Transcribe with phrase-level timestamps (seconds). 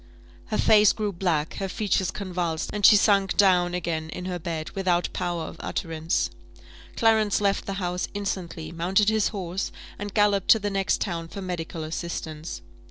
[0.47, 4.71] Her face grew black, her features convulsed, and she sunk down again in her bed,
[4.71, 6.31] without power of utterance.
[6.97, 11.39] Clarence left the house instantly, mounted his horse, and galloped to the next town for
[11.43, 12.63] medical assistance.